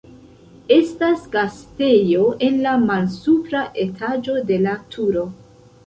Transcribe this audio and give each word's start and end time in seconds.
Estas 0.75 1.27
gastejo 1.35 2.25
en 2.49 2.59
la 2.65 2.73
malsupra 2.87 3.65
etaĝo 3.87 4.43
de 4.53 4.63
la 4.67 4.79
turo. 4.97 5.33